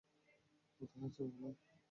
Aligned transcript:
কোথায় 0.81 1.05
আছে 1.07 1.23
বল। 1.33 1.53